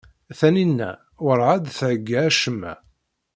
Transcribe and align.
Taninna 0.39 0.91
werɛad 1.25 1.61
d-theyya 1.65 2.21
acemma. 2.29 2.73